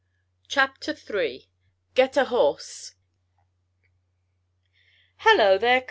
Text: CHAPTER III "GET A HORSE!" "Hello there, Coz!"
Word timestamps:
CHAPTER 0.47 0.95
III 0.95 1.47
"GET 1.93 2.17
A 2.17 2.25
HORSE!" 2.25 2.95
"Hello 5.17 5.59
there, 5.59 5.79
Coz!" 5.79 5.79